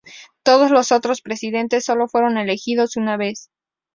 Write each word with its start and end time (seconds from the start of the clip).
Todos 0.41 0.71
los 0.71 0.91
otros 0.91 1.21
presidentes 1.21 1.85
solo 1.85 2.07
fueron 2.07 2.39
elegidos 2.39 2.97
una 2.97 3.17
vez. 3.17 3.51